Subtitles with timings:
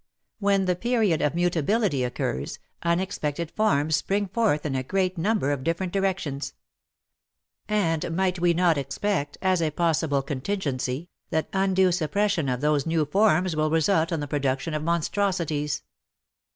[0.39, 5.63] When the period of mutability occurs, unexpected forms spring forth in a great number of
[5.63, 6.55] different directions."
[7.69, 13.05] And might we not expect, as a possible contingency, that undue suppression of those new
[13.05, 15.83] forms will result in the production of monstrosities.